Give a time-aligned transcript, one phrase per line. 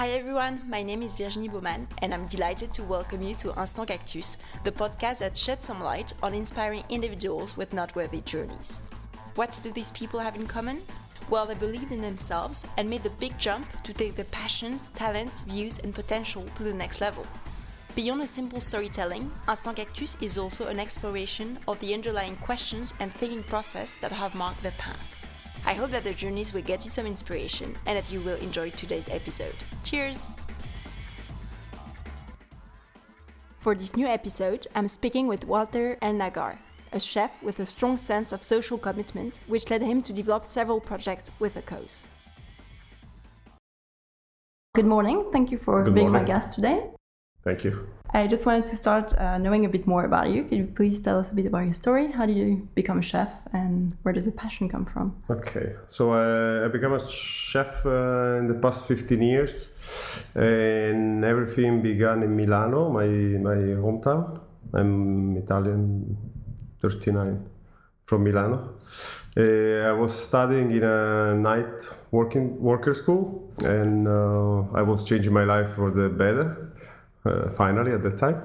[0.00, 3.88] Hi everyone, my name is Virginie Baumann, and I'm delighted to welcome you to Instant
[3.88, 8.80] Cactus, the podcast that sheds some light on inspiring individuals with noteworthy journeys.
[9.34, 10.80] What do these people have in common?
[11.28, 15.42] Well, they believed in themselves and made the big jump to take their passions, talents,
[15.42, 17.26] views, and potential to the next level.
[17.94, 23.12] Beyond a simple storytelling, Instant Cactus is also an exploration of the underlying questions and
[23.12, 25.19] thinking process that have marked their path.
[25.66, 28.70] I hope that their journeys will get you some inspiration and that you will enjoy
[28.70, 29.64] today's episode.
[29.84, 30.30] Cheers!
[33.60, 36.58] For this new episode, I'm speaking with Walter El Nagar,
[36.92, 40.80] a chef with a strong sense of social commitment, which led him to develop several
[40.80, 42.04] projects with a cause.
[44.74, 45.26] Good morning.
[45.30, 46.90] Thank you for Good being my guest today.
[47.44, 47.86] Thank you.
[48.12, 50.42] I just wanted to start uh, knowing a bit more about you.
[50.42, 52.10] Could you please tell us a bit about your story?
[52.10, 55.14] How did you become a chef and where does the passion come from?
[55.30, 61.82] Okay, so uh, I became a chef uh, in the past 15 years, and everything
[61.82, 64.40] began in Milano, my my hometown.
[64.72, 66.16] I'm Italian,
[66.82, 67.44] 39,
[68.06, 68.74] from Milano.
[69.36, 71.80] Uh, I was studying in a night
[72.10, 76.70] working worker school, and uh, I was changing my life for the better.
[77.22, 78.36] Uh, finally, at that time,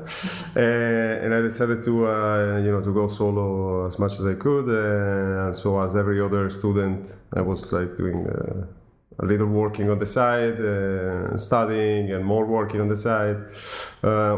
[0.57, 4.33] uh, and I decided to uh, you know to go solo as much as I
[4.33, 4.67] could.
[4.67, 8.65] Uh, so, as every other student, I was like doing uh,
[9.19, 13.37] a little working on the side, uh, studying, and more working on the side.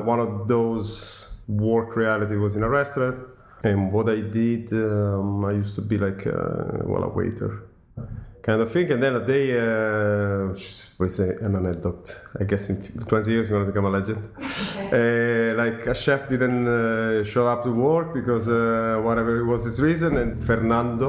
[0.05, 3.17] One of those work reality was in a restaurant,
[3.63, 6.27] and what I did, um, I used to be like
[6.85, 7.63] well a waiter
[8.47, 8.87] kind of thing.
[8.93, 10.53] And then a day, uh,
[10.99, 12.05] we say an anecdote.
[12.41, 14.21] I guess in 20 years, I'm gonna become a legend.
[14.97, 19.61] Uh, like a chef didn't uh, show up to work because uh, whatever it was
[19.69, 21.07] his reason, and Fernando,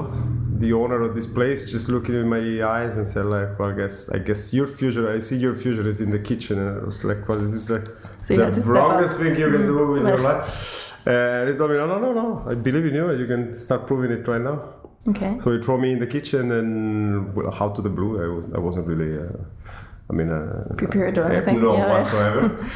[0.64, 2.44] the owner of this place, just looking in my
[2.76, 5.04] eyes and said like, "Well, I guess I guess your future.
[5.16, 7.66] I see your future is in the kitchen." And I was like, "What is this
[7.74, 7.86] like?"
[8.26, 10.28] So to the wrongest thing you can do in your Mm.
[10.30, 10.50] life.
[11.06, 11.10] Uh,
[11.40, 12.44] and he told me, no, no, no, no.
[12.50, 13.06] I believe in you.
[13.12, 14.56] You can start proving it right now.
[15.06, 15.38] Okay.
[15.42, 18.22] So he threw me in the kitchen, and well, how to the blue?
[18.22, 19.18] I was I wasn't really.
[19.18, 19.32] Uh,
[20.10, 21.92] I mean, uh, Prepared or uh, anything, No, yeah.
[21.92, 22.66] whatsoever.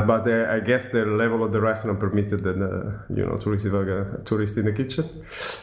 [0.06, 3.50] but uh, I guess the level of the restaurant permitted that uh, you know to
[3.50, 5.04] receive a, a tourist in the kitchen,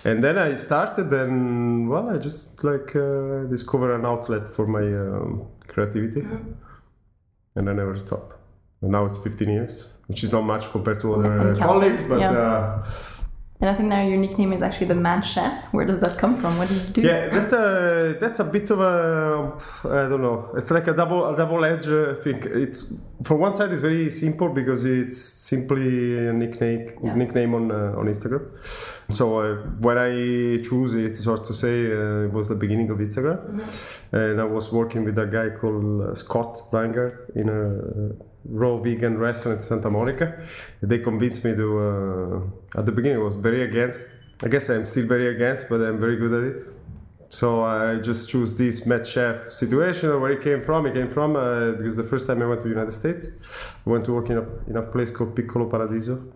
[0.06, 4.84] and then I started, and well, I just like uh, discovered an outlet for my
[4.84, 6.22] um, creativity,
[7.56, 8.36] and I never stopped.
[8.82, 12.20] And now it's 15 years, which is not much compared to other colleagues, but.
[12.20, 12.84] yeah.
[13.60, 15.74] And I think now your nickname is actually the Mad Chef.
[15.74, 16.56] Where does that come from?
[16.60, 17.02] What do you do?
[17.02, 20.52] Yeah, that's a that's a bit of a I don't know.
[20.56, 22.40] It's like a double a double edge uh, thing.
[22.46, 27.16] It's for one side it's very simple because it's simply a nickname Yeah.
[27.16, 28.44] nickname on uh, on Instagram.
[29.10, 31.92] So uh, when I choose it, it's hard to say.
[31.92, 33.40] Uh, it was the beginning of Instagram,
[34.12, 37.62] and I was working with a guy called uh, Scott Vanguard in a
[38.50, 40.44] raw vegan restaurant in Santa Monica.
[40.82, 41.80] They convinced me to.
[41.80, 44.24] Uh, at the beginning, I was very against.
[44.44, 46.62] I guess I'm still very against, but I'm very good at it.
[47.30, 50.10] So I just choose this Mad Chef situation.
[50.22, 50.86] Where it came from?
[50.86, 53.42] It came from uh, because the first time I went to the United States,
[53.86, 56.34] I went to work in a, in a place called Piccolo Paradiso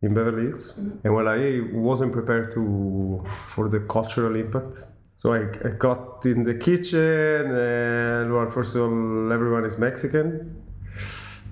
[0.00, 4.82] in Beverly Hills, and well, I wasn't prepared to for the cultural impact.
[5.18, 10.60] So I, I got in the kitchen, and well, first of all, everyone is Mexican,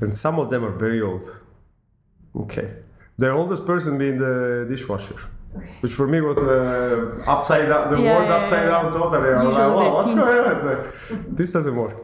[0.00, 1.22] and some of them are very old.
[2.36, 2.68] Okay,
[3.18, 5.16] the oldest person being the dishwasher.
[5.80, 8.70] Which for me was uh, upside down, the Yeah, world yeah, upside yeah.
[8.70, 9.30] down totally.
[9.30, 10.52] I was Usually like, wow, what's going on?
[10.54, 11.96] It's like, this doesn't work.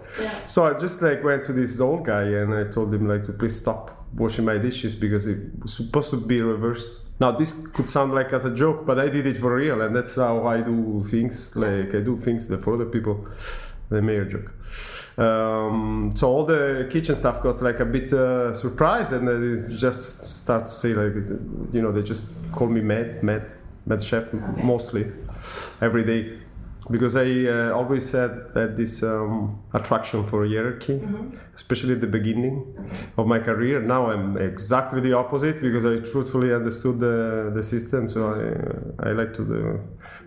[0.47, 3.33] So I just like went to this old guy and I told him like to
[3.33, 3.85] please stop
[4.15, 7.21] washing my dishes because it was supposed to be reversed.
[7.21, 9.95] Now this could sound like as a joke, but I did it for real, and
[9.95, 11.55] that's how I do things.
[11.55, 13.29] Like I do things that for other people
[13.91, 14.53] they may a joke.
[15.19, 20.31] Um, so all the kitchen staff got like a bit uh, surprised, and they just
[20.31, 21.15] start to say like,
[21.73, 23.51] you know, they just call me Med, Med,
[23.87, 24.33] Med Chef
[24.63, 25.11] mostly
[25.81, 26.39] every day
[26.91, 31.01] because I uh, always said that this um, attraction for hierarchy,
[31.55, 32.77] especially at the beginning
[33.17, 33.81] of my career.
[33.81, 39.13] Now I'm exactly the opposite because I truthfully understood the, the system, so I, I
[39.13, 39.81] like to the,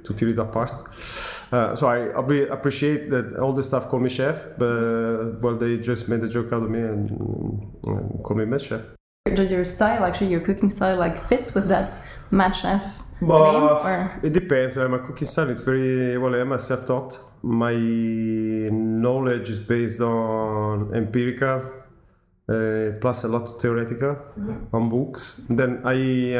[0.03, 0.71] to tear it apart.
[1.51, 5.77] Uh, so I appre- appreciate that all the staff call me chef, but well, they
[5.77, 7.09] just made a joke out of me and,
[7.83, 8.81] and call me mess chef.
[9.33, 11.91] Does your style, actually, your cooking style, like fits with that
[12.31, 12.83] Mad Chef
[13.21, 13.31] name?
[13.31, 14.77] Or it depends.
[14.77, 16.33] Uh, my cooking style is very well.
[16.35, 17.19] I'm a self-taught.
[17.41, 21.78] My knowledge is based on empirical,
[22.49, 24.17] uh, plus a lot of theoretical
[24.73, 25.45] on books.
[25.49, 25.93] Then I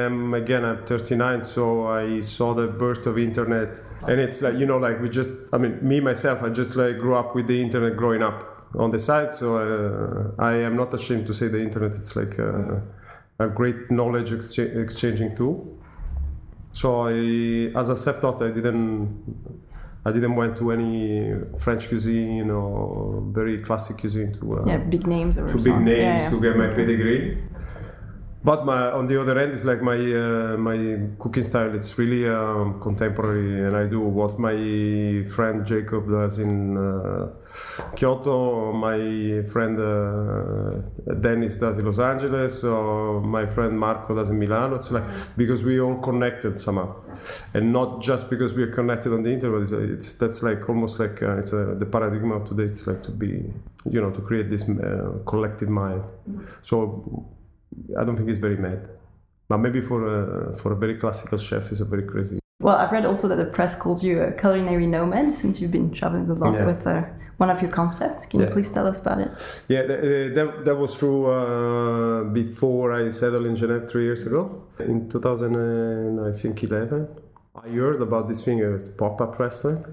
[0.05, 0.65] am again.
[0.65, 4.99] I'm 39, so I saw the birth of internet, and it's like you know, like
[5.01, 5.53] we just.
[5.53, 8.39] I mean, me myself, I just like grew up with the internet growing up.
[8.75, 9.33] on the side.
[9.33, 11.91] So uh, I am not ashamed to say the internet.
[11.91, 12.83] It's like a,
[13.39, 15.75] a great knowledge excha- exchanging tool.
[16.73, 17.13] So I,
[17.79, 19.23] as a self-taught, I didn't.
[20.05, 25.05] I didn't went to any French cuisine or very classic cuisine to uh, yeah, big
[25.05, 26.29] names or to big names Yeah, yeah.
[26.29, 27.37] to get my pedigree.
[28.41, 31.75] But my, on the other end, it's like my uh, my cooking style.
[31.75, 37.33] It's really um, contemporary, and I do what my friend Jacob does in uh,
[37.97, 44.39] Kyoto, my friend uh, Dennis does in Los Angeles, or my friend Marco does in
[44.39, 44.75] Milano.
[44.75, 45.03] It's like
[45.35, 46.95] because we all connected somehow,
[47.53, 49.63] and not just because we are connected on the internet.
[49.63, 52.63] It's, it's that's like almost like uh, it's uh, the paradigm of today.
[52.63, 53.51] It's like to be,
[53.89, 56.03] you know, to create this uh, collective mind.
[56.63, 57.35] So
[57.99, 58.89] I don't think it's very mad.
[59.47, 62.39] But maybe for a, for a very classical chef, it's a very crazy.
[62.61, 65.91] Well, I've read also that the press calls you a culinary nomad since you've been
[65.91, 66.65] traveling a lot Yeah.
[66.65, 67.03] with uh,
[67.37, 68.25] one of your concepts.
[68.27, 69.31] Can you please tell us about it?
[69.69, 74.27] Yeah, th- uh, that, that was true uh, before I settled in Geneva three years
[74.27, 74.63] ago.
[74.79, 77.07] In 2011, I think 11,
[77.63, 79.85] I heard about this thing, a pop-up restaurant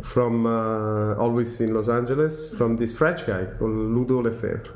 [0.00, 4.70] from uh, always in Los Angeles from this French guy called Ludo Lefebvre.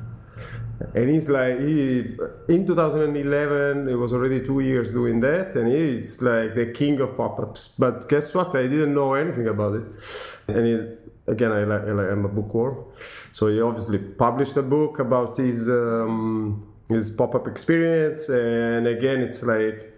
[0.95, 2.17] And he's like, he,
[2.49, 7.17] in 2011, it was already two years doing that, and he's like the king of
[7.17, 7.77] pop ups.
[7.79, 8.55] But guess what?
[8.55, 9.85] I didn't know anything about it.
[10.49, 10.75] And he,
[11.33, 12.85] again, I like, I like, I'm a bookworm.
[13.33, 18.29] So he obviously published a book about his, um, his pop up experience.
[18.29, 19.93] And again, it's like,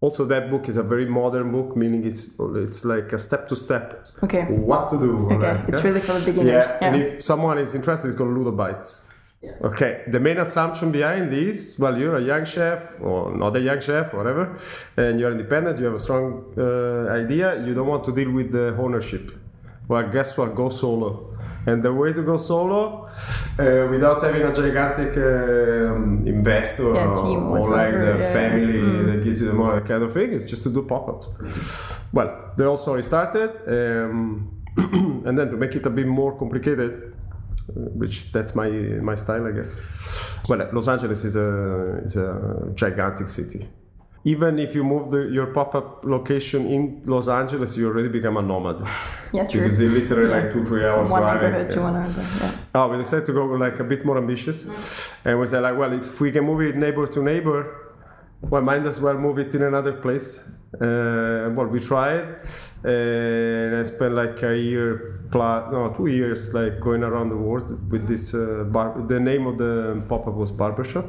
[0.00, 3.54] also that book is a very modern book, meaning it's, it's like a step to
[3.56, 4.44] step Okay.
[4.44, 5.30] what to do.
[5.30, 5.62] Okay.
[5.68, 5.86] It's Yeah?
[5.88, 6.46] really for the beginners.
[6.52, 6.86] Yeah, Yeah.
[6.86, 8.50] and if someone is interested, it's called Ludo
[9.60, 13.80] Okay, the main assumption behind this, well, you're a young chef or not a young
[13.80, 14.56] chef, whatever,
[14.96, 18.52] and you're independent, you have a strong uh, idea, you don't want to deal with
[18.52, 19.32] the ownership.
[19.88, 20.54] Well, guess what?
[20.54, 21.36] Go solo.
[21.66, 27.16] And the way to go solo, uh, without having a gigantic um, investor Yeah, or,
[27.16, 29.06] team or like the yeah, family Mm.
[29.06, 31.30] that gives you the money kind of thing, is just to do pop ups.
[32.12, 34.50] Well, the whole story started, um,
[35.26, 37.12] and then to make it a bit more complicated,
[37.74, 38.68] which that's my
[39.02, 39.70] my style, I guess.
[40.48, 43.68] Well, Los Angeles is a is a gigantic city.
[44.24, 48.42] Even if you move the, your pop-up location in Los Angeles, you already become a
[48.42, 48.76] nomad
[49.32, 49.62] Yeah, true.
[49.62, 50.36] because it's literally Yeah.
[50.42, 51.42] like two three hours one driving.
[51.50, 51.84] neighborhood to Yeah.
[51.90, 52.22] one another.
[52.40, 52.52] Yeah.
[52.76, 55.26] Oh, we decided to go like a bit more ambitious, mm.
[55.26, 57.58] and we said like, well, if we can move it neighbor to neighbor,
[58.42, 60.58] well, might as well move it in another place.
[60.74, 62.24] Uh, well, we tried,
[62.84, 67.90] and I spent like a year plus, no, two years, like going around the world
[67.90, 69.00] with this uh, bar.
[69.06, 71.04] The name of the pop-up was Barbershop,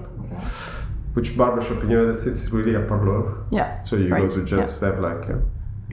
[1.13, 3.45] which barbershop in the United States is really a parlor.
[3.51, 3.83] Yeah.
[3.83, 4.21] So you right.
[4.21, 5.39] go to just have like, uh,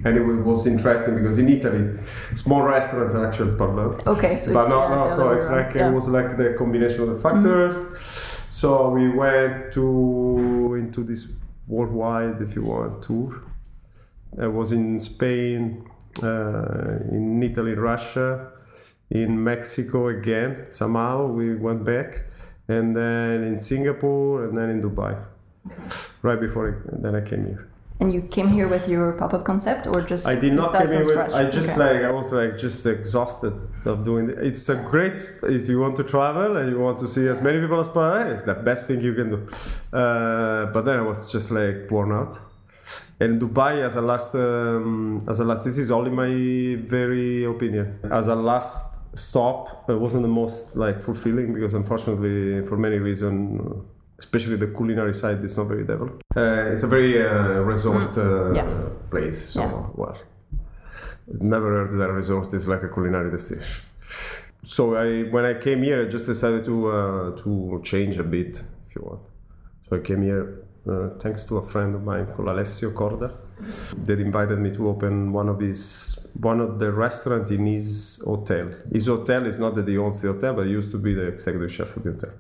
[0.05, 1.97] and it was interesting because in Italy,
[2.35, 4.39] small restaurants are actually parlor Okay.
[4.41, 5.09] So but no, yeah, no.
[5.09, 5.75] So it's like.
[5.75, 5.83] Yeah.
[5.83, 5.93] Mm-hmm.
[5.93, 7.75] it was like the combination of the factors.
[8.51, 11.23] So we went to into this
[11.67, 13.43] worldwide, if you want, tour.
[14.41, 15.89] I was in Spain,
[16.23, 18.53] uh, in Italy, Russia,
[19.11, 20.67] in Mexico again.
[20.71, 22.25] Somehow we went back,
[22.69, 25.15] and then in Singapore, and then in Dubai.
[26.23, 26.73] Right before I,
[27.03, 27.70] then I came here.
[28.01, 30.99] And you came here with your pop-up concept, or just I did not come from
[31.01, 31.09] with.
[31.09, 31.33] scratch?
[31.33, 31.81] I just Okay.
[31.87, 33.53] like I was like just exhausted
[33.85, 34.39] of doing it.
[34.49, 35.21] It's a great
[35.59, 38.33] if you want to travel and you want to see as many people as possible.
[38.33, 39.39] It's the best thing you can do.
[39.93, 42.39] Uh, but then I was just like worn out.
[43.23, 46.33] And Dubai as a last um, as a last this is only my
[46.97, 48.79] very opinion as a last
[49.27, 53.61] stop it wasn't the most like fulfilling because unfortunately for many reasons
[54.31, 57.29] especially the culinary side is not very developed uh, it's a very uh,
[57.73, 58.57] resort uh, Mm.
[58.59, 58.69] Yeah.
[59.13, 59.87] place so Yeah.
[60.03, 60.17] well
[61.55, 63.83] never heard that a resort is like a culinary destination
[64.63, 67.51] so I when I came here I just decided to uh, to
[67.91, 68.53] change a bit
[68.87, 69.23] if you want
[69.87, 70.45] so I came here
[70.91, 73.29] uh, thanks to a friend of mine called Alessio Corda
[74.07, 75.81] that invited me to open one of his
[76.51, 78.67] one of the restaurant in his hotel.
[78.91, 81.27] His hotel is not that he owns the hotel, but he used to be the
[81.35, 82.33] executive chef of the hotel.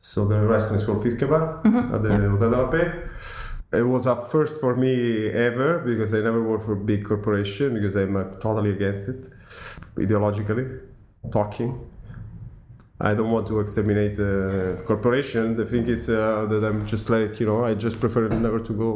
[0.00, 1.60] So the restaurant is called Fiskebar
[1.94, 2.90] at the Hotel de la Paix.
[3.72, 7.74] It was a first for me ever because I never worked for a big corporation
[7.74, 9.28] because I'm totally against it
[9.96, 10.80] ideologically
[11.30, 11.86] talking.
[13.02, 14.34] I don't want to exterminate the
[14.84, 15.56] corporation.
[15.56, 18.72] The thing is uh, that I'm just like you know I just prefer never to
[18.84, 18.90] go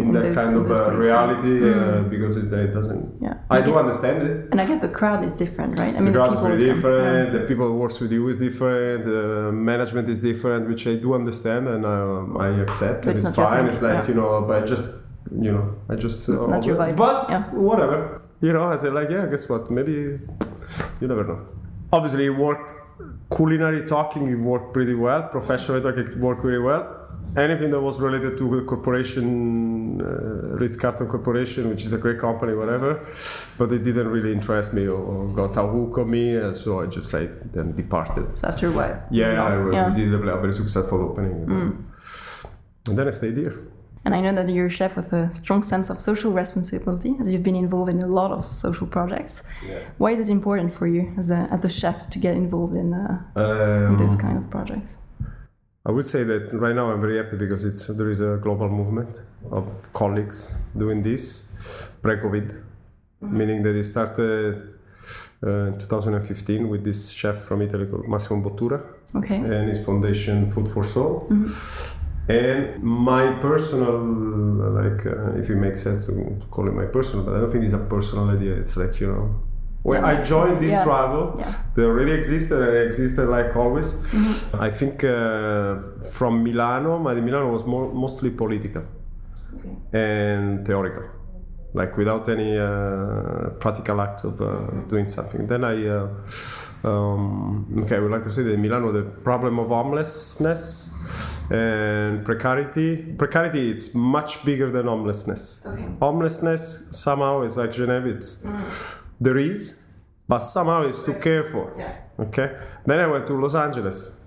[0.00, 3.02] in that kind of uh, reality uh, because it, it doesn't.
[3.26, 3.34] Yeah.
[3.48, 4.36] I You do get- understand it.
[4.50, 5.94] And I get the crowd is different, right?
[5.96, 7.32] I mean, The crowd is people very come- different.
[7.36, 9.04] The people who works with you is different.
[9.04, 9.22] The
[9.72, 12.98] management is different, which I do understand and um, I accept.
[13.04, 13.64] But and it's it's fine.
[13.70, 14.08] It's like yeah.
[14.08, 14.86] you know, but just
[15.46, 17.44] you know, I just uh, Not your vibe, But yeah.
[17.70, 17.98] whatever,
[18.46, 19.70] you know, I said like, yeah, guess what?
[19.70, 19.92] Maybe
[21.00, 21.40] you never know.
[21.96, 22.70] obviously, it worked.
[23.34, 25.22] Culinary talking, it worked pretty well.
[25.28, 26.98] Professional talking, it worked really well.
[27.34, 32.18] Anything that was related to the corporation, uh, Ritz Carlton Corporation, which is a great
[32.18, 33.06] company, whatever,
[33.56, 36.80] but it didn't really interest me or, or got a hook on me, and so
[36.82, 38.36] I just like then departed.
[38.38, 39.02] So after a while.
[39.10, 39.88] Yeah, I, Yeah.
[39.88, 41.36] we did a, a very successful opening,
[42.88, 43.58] and then I stayed here.
[44.04, 47.32] And I know that you're a chef with a strong sense of social responsibility, as
[47.32, 49.42] you've been involved in a lot of social projects.
[49.66, 49.78] Yeah.
[49.98, 52.92] Why is it important for you as a, as a chef to get involved in,
[52.92, 53.42] uh, in
[53.92, 54.98] Um, those kind of projects?
[55.88, 58.68] I would say that right now I'm very happy because it's there is a global
[58.68, 60.38] movement of colleagues
[60.76, 62.48] doing this pre-COVID,
[63.20, 64.54] meaning that it started
[65.44, 68.80] uh, in 2015 with this chef from Italy called Massimo Bottura
[69.14, 69.36] Okay.
[69.36, 71.26] and his foundation Food for Soul.
[72.28, 73.98] And my personal,
[74.80, 76.12] like, uh, if it makes sense to
[76.50, 78.54] call it my personal, but I don't think it's a personal idea.
[78.54, 79.34] It's like you know,
[79.82, 80.84] when I joined this Yeah.
[80.84, 81.52] travel, Yeah.
[81.74, 83.88] they already existed and existed like always.
[84.54, 85.80] I think uh,
[86.12, 88.84] from Milano, my Milano was more, mostly political
[89.92, 91.04] and theoretical,
[91.74, 94.48] like without any uh, practical act of uh,
[94.88, 95.46] doing something.
[95.46, 96.08] Then I, uh,
[96.84, 100.94] um, okay, I would like to say that in Milano, the problem of homelessness
[101.50, 105.66] and precarity, precarity is much bigger than homelessness.
[106.00, 108.46] Homelessness somehow is like Geneva, it's,
[109.20, 109.94] there is,
[110.28, 111.70] but somehow it's to careful.
[111.76, 111.98] for.
[112.18, 112.58] Okay.
[112.86, 114.21] Then I went to Los Angeles.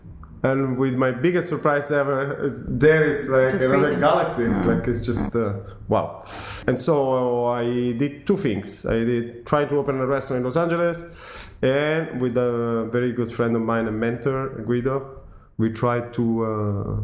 [0.45, 2.17] And with my biggest surprise ever,
[2.67, 3.99] there it's like Just another crazy.
[4.07, 4.43] galaxy.
[4.43, 5.53] It's like it's just uh,
[5.87, 6.07] wow.
[6.67, 7.63] And so I
[8.01, 8.85] did two things.
[8.85, 10.97] I did try to open a restaurant in Los Angeles,
[11.63, 14.95] and with a very good friend of mine, a mentor, Guido,
[15.57, 16.99] we tried to uh,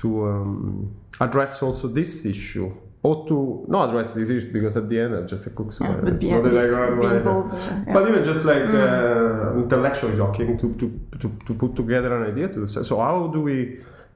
[0.00, 2.72] to um, address also this issue.
[3.06, 5.84] Or to not address this issues because at the end I'm just a cook, so
[5.84, 7.16] Yeah, but it's not that I be- gonna do be anything.
[7.18, 7.56] involved, uh,
[7.86, 7.92] yeah.
[7.94, 10.86] But even just like uh, intellectually talking to, to,
[11.20, 13.56] to, to put together an idea to say, so how do we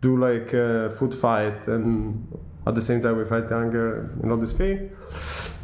[0.00, 1.86] do like uh, food fight and
[2.66, 3.86] at the same time we fight hunger
[4.22, 4.90] and all this thing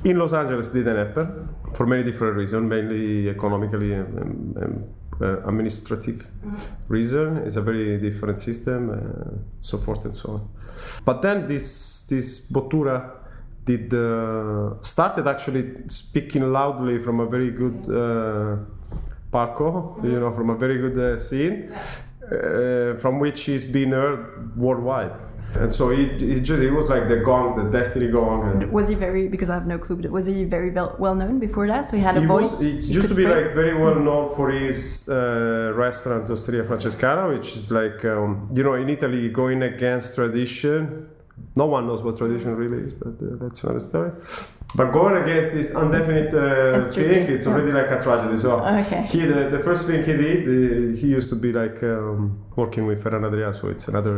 [0.04, 1.26] in Los Angeles didn't happen
[1.76, 6.26] for many different reasons mainly economically and, and, and uh, administrative
[6.88, 8.96] reason it's a very different system uh,
[9.60, 10.48] so forth and so on
[11.04, 13.24] but then this this Bottura
[13.64, 18.56] did uh, started actually speaking loudly from a very good uh,
[19.32, 24.56] palco, you know, from a very good uh, scene, uh, from which he's been heard
[24.56, 25.12] worldwide.
[25.56, 28.42] And so it, it just it was like the gong, the destiny gong.
[28.50, 31.38] And Was he very, because I have no clue, but was he very well, known
[31.38, 31.88] before that?
[31.88, 32.52] So he had a he voice?
[32.52, 37.28] was, he used to be like very well known for his uh, restaurant Osteria Francescana,
[37.34, 41.08] which is like um, you know in Italy going against tradition.
[41.56, 44.12] No one knows what tradition really is, but uh, that's another story.
[44.76, 47.52] But going against this indefinite uh, It's thing, tricky, it's yeah.
[47.52, 48.36] already like a tragedy.
[48.36, 49.02] So Okay.
[49.12, 50.40] he, the, the first thing he did,
[50.98, 54.16] he used to be like um, working with Ferran Adrià, so it's another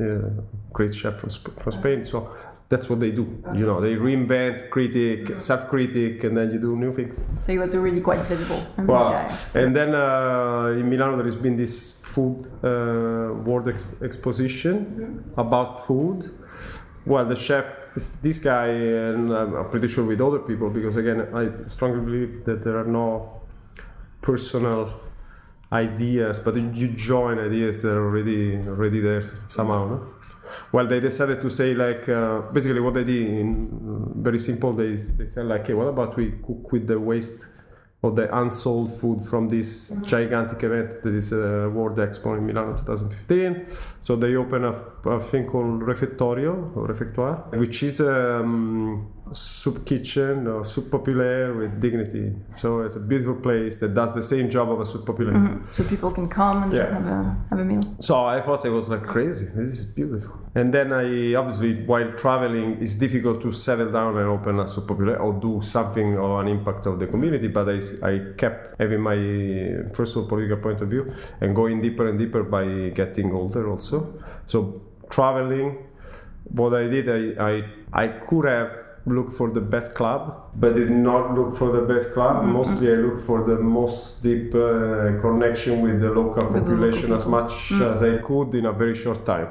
[0.00, 0.42] uh,
[0.72, 2.02] great chef from, from Spain.
[2.02, 2.28] So
[2.68, 3.24] that's what they do.
[3.54, 7.22] You know, they reinvent, critic, self-critic, and then you do new things.
[7.40, 8.60] So he was really quite visible.
[8.76, 9.10] I mean, Wow.
[9.12, 9.60] yeah.
[9.60, 12.68] And then uh, in Milano, there has been this food uh,
[13.46, 16.30] world ex- exposition about food.
[17.06, 17.64] Well, the chef,
[18.20, 22.64] this guy, and I'm pretty sure with other people, because again, I strongly believe that
[22.64, 23.42] there are no
[24.20, 24.90] personal
[25.72, 29.86] ideas, but you join ideas that are already already there somehow.
[29.86, 30.06] No?
[30.72, 34.72] Well, they decided to say like uh, basically what they did in very simple.
[34.72, 37.57] They they said like, hey, what about we cook with the waste
[38.02, 42.76] of the unsold food from this gigantic event that is uh, World Expo in Milano
[42.76, 43.66] 2015.
[44.02, 44.70] So they open a,
[45.08, 49.07] a thing called Refettorio or Refectoire, which is um,
[49.68, 52.32] soup kitchen or soup populaire with dignity.
[52.54, 55.36] So it's a beautiful place that does the same job of a soup populaire.
[55.36, 55.70] Mm-hmm.
[55.70, 57.96] So people can come and just have a, have a meal.
[58.00, 59.46] So I thought it was like crazy.
[59.46, 60.38] This is beautiful.
[60.54, 64.88] And then I obviously while traveling, it's difficult to settle down and open a soup
[64.88, 67.48] populaire or do something of an impact of the community.
[67.48, 67.78] But I,
[68.10, 69.18] I kept having my
[69.94, 73.68] first of all political point of view and going deeper and deeper by getting older
[73.68, 74.18] also.
[74.46, 75.68] So traveling,
[76.44, 77.20] what I did, I
[77.50, 77.52] I,
[77.92, 82.14] I could have looked for the best club, but did not look for the best
[82.14, 82.44] club.
[82.44, 87.12] Mostly, I looked for the most deep uh, connection with the local the local population
[87.12, 89.48] as much as I could in a very short time.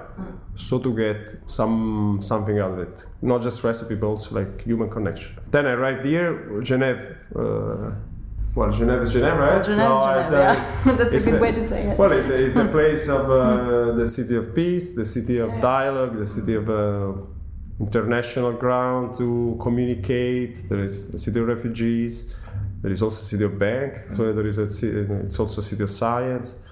[0.55, 4.89] So to get some something out of it, not just recipe, but also like human
[4.89, 5.37] connection.
[5.51, 7.15] Then I arrived here, Geneva.
[7.35, 7.95] Uh,
[8.55, 9.63] well, Geneva is Geneva, right?
[9.63, 10.95] Geneva it's, Geneva, uh, yeah.
[10.97, 11.99] That's a good way to say it.
[11.99, 15.49] Well, it's the, it's the place of uh, the city of peace, the city of
[15.61, 17.13] dialogue, the city of uh,
[17.79, 20.63] international ground to communicate.
[20.69, 22.35] There is the city of refugees.
[22.81, 26.67] There is also City of Bank, so there is a, it's also City of Science.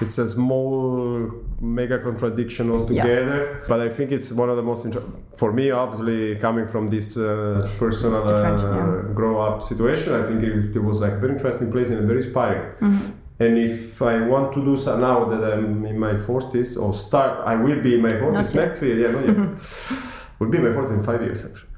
[0.00, 1.30] It's a small
[1.60, 5.02] mega contradiction altogether, but I think it's one of the most inter-
[5.36, 5.70] for me.
[5.70, 9.14] Obviously, coming from this uh, personal uh, yeah.
[9.14, 12.18] grow up situation, I think it, it was like a very interesting place and very
[12.22, 12.72] inspiring.
[12.80, 13.10] Mm-hmm.
[13.40, 17.46] And if I want to do so now that I'm in my forties or start,
[17.46, 19.00] I will be in my forties next year.
[19.00, 20.10] Yeah, not yet.
[20.38, 21.70] Will be my forties in five years actually.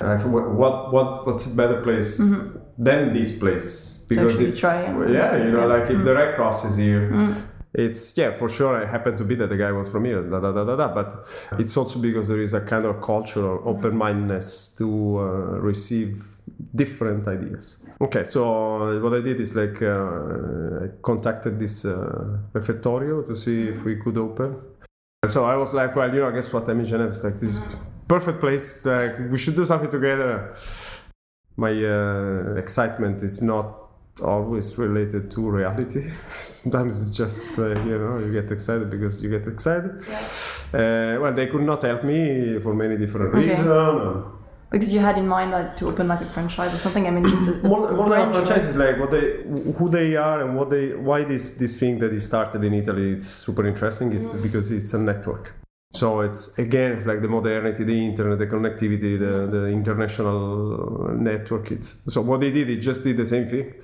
[0.00, 2.18] And I thought, what what what's a better place
[2.78, 4.04] than this place?
[4.08, 5.74] Because if yeah, you know, yeah.
[5.74, 7.36] like if the Red Cross is here.
[7.74, 8.84] It's yeah, for sure.
[8.84, 10.88] I happen to be that the guy was from here, da, da, da, da, da,
[10.92, 11.26] but
[11.58, 15.22] it's also because there is a kind of cultural open mindedness to uh,
[15.58, 16.22] receive
[16.74, 17.82] different ideas.
[17.98, 23.34] Okay, so uh, what I did is like uh, I contacted this uh, refectorio to
[23.36, 24.60] see if we could open.
[25.22, 26.68] And so I was like, well, you know, guess what?
[26.68, 27.08] I'm in Geneva.
[27.08, 27.58] It's like this
[28.14, 28.68] perfect place.
[28.84, 30.32] Like we should do something together.
[31.64, 33.66] My uh, excitement is not
[34.22, 36.02] always related to reality.
[36.30, 39.92] Sometimes it's just uh, you know you get excited because you get excited.
[40.00, 43.48] Uh, well, they could not help me for many different Okay.
[43.48, 44.24] reasons.
[44.72, 47.04] Because you had in mind like to open like a franchise or something.
[47.06, 49.26] I mean, just a, more, more than a franchise is like what they
[49.78, 53.06] who they are and what they why this this thing that is started in Italy
[53.16, 55.44] it's super interesting is because it's a network.
[55.94, 61.70] So it's again it's like the modernity, the internet, the connectivity, the, the international network.
[61.70, 63.74] It's so what they did, it just did the same thing,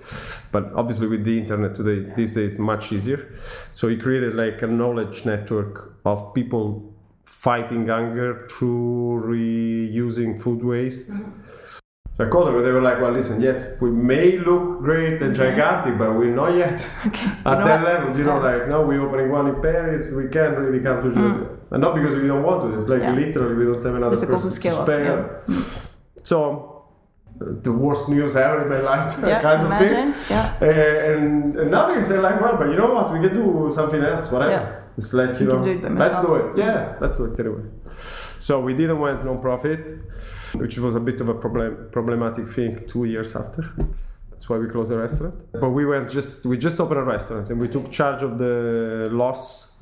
[0.51, 3.35] but obviously with the internet today, these days much easier.
[3.75, 6.95] So he created like a knowledge network of people
[7.27, 11.11] fighting hunger through reusing food waste.
[11.11, 11.43] Mm-hmm.
[12.17, 15.21] So I called them and they were like, well, listen, yes, we may look great
[15.23, 18.17] and gigantic, but we're not yet at not- that level.
[18.17, 21.58] You know, like, no, we're opening one in Paris, we can't really come to Geneva.
[21.71, 23.03] And not because we don't want to, it's like.
[23.03, 23.15] Yeah.
[23.15, 25.43] literally we don't have another Difficult to person scale up, spare.
[26.25, 26.39] So,
[27.41, 30.13] uh, the worst news ever in my life, yeah, kind of imagine.
[30.13, 30.25] thing.
[30.31, 30.55] Yeah.
[30.61, 33.13] Uh, and, and now they say like, well, but you know what?
[33.13, 34.51] We can do something else, whatever.
[34.51, 34.75] Yeah.
[34.97, 36.59] It's like you You know, can do it let's do it.
[36.59, 37.63] Yeah, let's do it anyway.
[38.41, 39.91] So we didn't went non-profit,
[40.57, 43.63] which was a bit of a problem problematic thing two years after.
[44.31, 45.37] That's why we closed the restaurant.
[45.53, 49.09] But we went just we just opened a restaurant and we took charge of the
[49.13, 49.78] loss,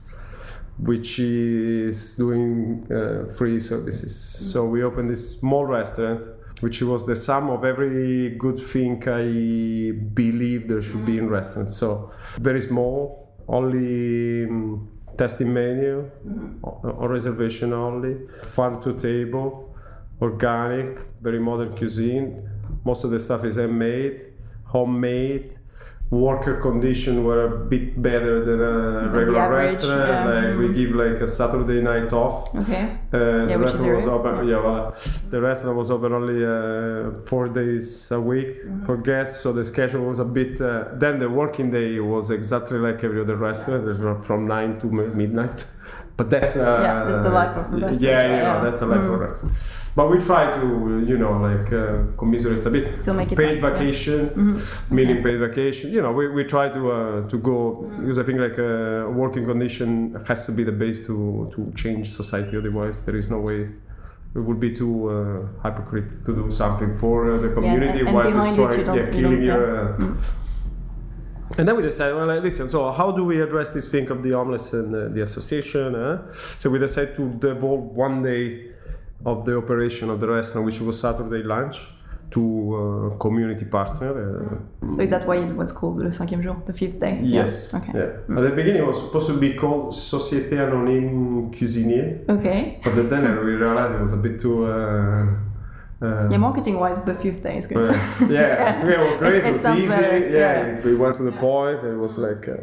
[0.79, 4.15] which is doing uh, free services.
[4.53, 6.27] So we opened this small restaurant.
[6.61, 11.77] Which was the sum of every good thing I believe there should be in restaurants.
[11.77, 12.11] So
[12.41, 16.11] very small, only um, testing menu,
[16.63, 19.77] or, or reservation only, farm to table,
[20.23, 22.49] organic, very modern cuisine.
[22.87, 24.33] Most of the stuff is handmade,
[24.65, 25.59] homemade.
[26.09, 30.09] Worker condition were a bit better than a regular average, restaurant.
[30.09, 30.25] yeah.
[30.51, 32.55] Like we give like a Saturday night off.
[32.55, 32.97] Okay.
[33.13, 34.47] Uh, the restaurant was open.
[34.47, 35.31] Yeah, voilà.
[35.31, 38.85] The restaurant was open only uh, four days a week Mm-hmm.
[38.87, 40.61] for guests, so the schedule was a bit.
[40.61, 45.59] Uh, then the working day was exactly like every other restaurant, from nine to midnight.
[46.19, 48.53] But that's uh, Yeah, that's the life of a restaurant, Yeah, yeah.
[48.55, 49.21] know, that's the life of a Mm.
[49.27, 49.55] restaurant.
[49.97, 52.95] But we try to, you know, like uh, commiserate a bit.
[52.95, 53.71] Still make it paid nice, yeah.
[53.71, 54.95] vacation, Mm-hmm.
[54.95, 55.91] meaning paid vacation.
[55.91, 57.59] You know, we, we try to uh, to go
[58.01, 62.07] because I think like a working condition has to be the base to to change
[62.11, 62.59] society.
[62.59, 63.61] Otherwise, there is no way.
[64.39, 68.25] It would be too uh, hypocrite to do something for uh, the community and while
[68.31, 69.63] behind it you destroying, don't- yeah, killing don't- your.
[69.99, 70.07] yeah.
[70.07, 74.23] Uh, and then we decided, well, listen, so how do we address this thing of
[74.23, 75.95] the homeless and uh, the association?
[75.95, 76.31] Uh?
[76.61, 78.73] So we decided to devolve one day
[79.25, 81.77] of the operation of the restaurant, which was Saturday lunch,
[82.31, 82.43] to
[83.15, 84.11] uh, community partner.
[84.83, 87.21] Uh, So is that why it was called le cinquième jour, the fifth day?
[87.23, 87.71] Yes.
[87.73, 87.79] Yeah.
[87.81, 87.93] Okay.
[87.99, 88.37] Yeah.
[88.39, 92.81] At the beginning, it was supposed to be called Société Anonyme Cuisinier, Okay.
[92.85, 94.65] but then we realized it was a bit too.
[94.67, 95.37] Uh,
[96.03, 97.89] uh, Yeah, marketing wise, the fifth day is good.
[97.89, 97.95] uh,
[98.29, 99.35] yeah, yeah, it was great.
[99.37, 100.35] It- It, it was easy.
[100.35, 101.79] Yeah, we went to the point.
[101.85, 102.55] It was like, uh,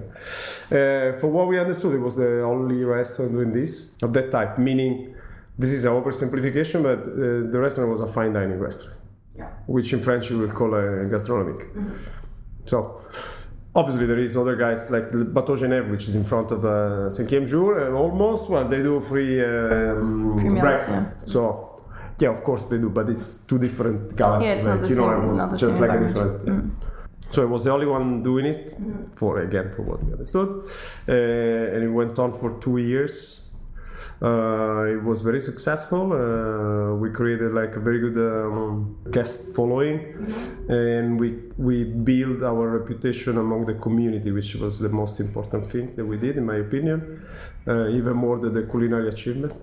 [0.76, 4.58] uh, for what we understood, it was the only restaurant doing this of that type.
[4.60, 5.16] Meaning,
[5.58, 9.00] this is an oversimplification, but uh, the restaurant was a fine dining restaurant,
[9.38, 9.50] Yeah.
[9.68, 11.68] which in French you would call a gastronomic.
[12.66, 13.00] So.
[13.76, 16.70] Obviously, there is other guys like the Bateau Genève, which is in front of uh,
[17.10, 21.28] Cinquième Jour, and almost well, they do free, um, breakfast.
[21.28, 21.84] So,
[22.20, 24.66] yeah, of course they do, but it's two different galaxies.
[24.66, 26.48] Yeah, like, you know, same- it was just like a different.
[26.48, 26.62] Yeah.
[27.32, 28.76] So I was the only one doing it
[29.16, 30.50] for again for what we understood,
[31.10, 33.53] uh, and it went on for two years.
[34.24, 36.14] Uh, it was very successful.
[36.14, 40.00] Uh, we created like a very good um, guest following,
[40.70, 45.94] and we we built our reputation among the community, which was the most important thing
[45.98, 47.22] that we did, in my opinion,
[47.68, 49.54] uh, even more than the culinary achievement.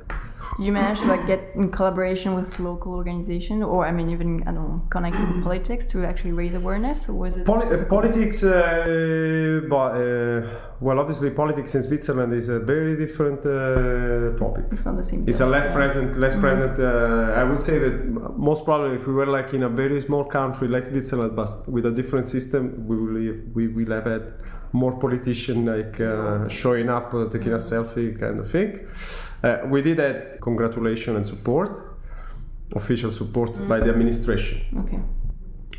[0.56, 4.42] Did you manage to like get in collaboration with local organization, or I mean, even
[4.48, 7.84] I don't know, connected with politics to actually raise awareness, or was it Poli- uh,
[7.84, 8.42] politics?
[8.42, 10.46] Uh, but uh,
[10.80, 14.64] well, obviously, politics in Switzerland is a very different uh, topic.
[14.72, 15.28] It's not the same.
[15.28, 15.74] It's a less yeah.
[15.74, 16.78] present, less present.
[16.78, 17.94] Uh, I would say that
[18.36, 21.86] most probably, if we were like in a very small country like Switzerland, but with
[21.86, 24.32] a different system, we will have, we will have had
[24.72, 28.86] more politician like uh, showing up, uh, taking a selfie, kind of thing.
[29.42, 29.98] Uh, we did
[30.40, 31.70] congratulation and support,
[32.74, 34.60] official support by the administration.
[34.84, 35.00] Okay.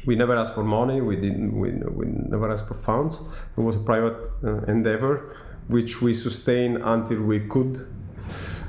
[0.06, 1.00] We never asked for money.
[1.00, 1.58] We didn't.
[1.58, 3.22] We, we never asked for funds.
[3.56, 5.36] It was a private uh, endeavor,
[5.68, 7.88] which we sustained until we could.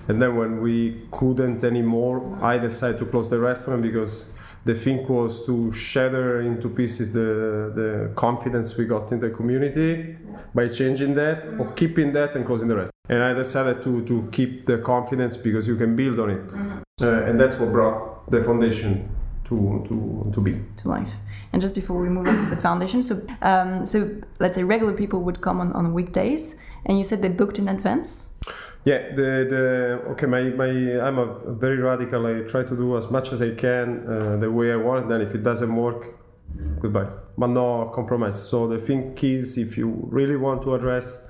[0.08, 4.32] And then when we couldn't anymore, I decided to close the restaurant because
[4.64, 10.16] the thing was to shatter into pieces the the confidence we got in the community
[10.54, 12.91] by changing that or keeping that and closing the rest.
[13.12, 16.48] And I decided to to keep the confidence because you can build on it,
[17.03, 18.90] uh, and that's what brought the foundation
[19.48, 20.53] to to to be.
[20.81, 21.12] to life.
[21.53, 23.96] And just before we move on to the foundation, so um, so
[24.38, 27.68] let's say regular people would come on, on weekdays, and you said they booked in
[27.68, 28.35] advance.
[28.85, 29.64] Yeah, the the
[30.12, 30.70] okay, my, my
[31.07, 31.27] I'm a
[31.64, 32.27] very radical.
[32.27, 35.09] I try to do as much as I can uh, the way I want.
[35.09, 36.01] Then if it doesn't work,
[36.81, 37.11] goodbye.
[37.37, 38.48] But no compromise.
[38.48, 41.29] So the thing is, if you really want to address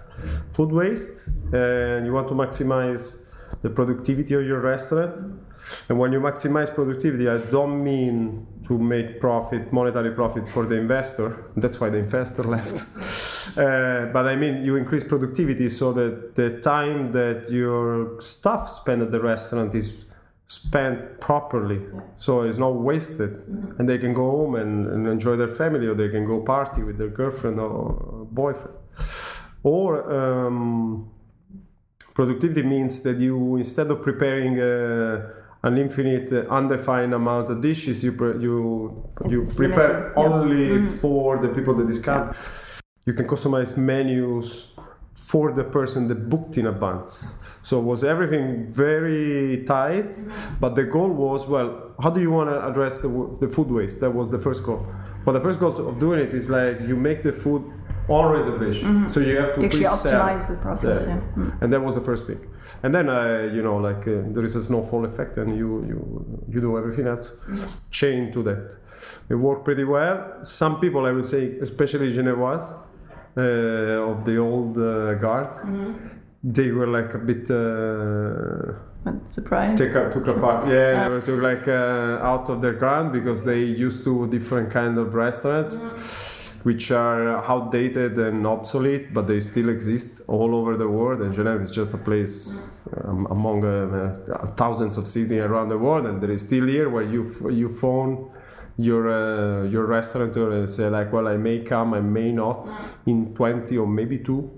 [0.52, 3.30] food waste and you want to maximize
[3.62, 5.40] the productivity of your restaurant,
[5.88, 10.76] and when you maximize productivity, I don't mean to make profit, monetary profit for the
[10.76, 11.50] investor.
[11.56, 12.82] That's why the investor left.
[13.56, 19.02] Uh, but I mean, you increase productivity so that the time that your staff spend
[19.02, 20.06] at the restaurant is
[20.46, 21.80] spent properly.
[22.18, 23.30] So it's not wasted.
[23.78, 26.82] And they can go home and, and enjoy their family, or they can go party
[26.82, 28.76] with their girlfriend or boyfriend.
[29.62, 31.10] Or um,
[32.14, 35.30] productivity means that you, instead of preparing uh,
[35.62, 40.24] an infinite, uh, undefined amount of dishes, you pre- you you It's prepare limited, yeah.
[40.24, 42.36] only for the people that discount.
[43.06, 44.74] You can customize menus
[45.14, 47.38] for the person that booked in advance.
[47.62, 50.20] So was everything very tight,
[50.60, 53.08] but the goal was well, how do you want to address the,
[53.40, 54.00] the food waste?
[54.00, 54.84] That was the first goal.
[55.24, 57.62] But the first goal of doing it is like you make the food
[58.08, 61.04] on reservation, so you have to You actually optimize the process.
[61.06, 61.16] Yeah.
[61.16, 61.20] Yeah.
[61.44, 61.62] Mm.
[61.62, 62.40] And that was the first thing.
[62.82, 65.98] And then, uh, you know, like uh, there is a snowfall effect, and you you
[66.52, 67.26] you do everything else
[67.90, 68.76] chain to that.
[69.28, 70.18] It worked pretty well.
[70.42, 72.64] Some people, I would say, especially Genevois,
[73.36, 75.50] uh, of the old uh, guard,
[76.42, 77.50] they were like a bit.
[77.50, 79.76] Uh, But surprise.
[79.78, 80.66] take up, took apart.
[80.76, 81.66] Yeah, they were took like
[82.30, 85.72] out of their ground because they used to different kind of restaurants,
[86.62, 91.20] which are outdated and obsolete, but they still exist all over the world.
[91.20, 95.78] And Geneva is just a place um, among uh, uh, thousands of cities around the
[95.78, 98.30] world, and there is still here where you f- you phone
[98.76, 102.70] your uh, your restaurateur and say like, well, I may come, I may not
[103.06, 104.50] in twenty or maybe two.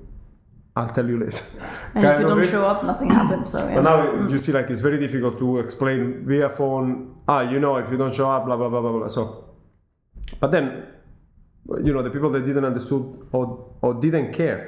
[0.77, 1.45] I'll tell you later.
[1.95, 2.51] and if you don't it.
[2.51, 3.51] show up, nothing happens.
[3.51, 3.77] So yeah.
[3.77, 7.17] But now you see, like it's very difficult to explain via phone.
[7.29, 9.09] Ah, you know, if you don't show up, blah blah blah blah blah.
[9.09, 9.55] So,
[10.40, 10.87] but then,
[11.83, 14.62] you know, the people that didn't understood or or didn't care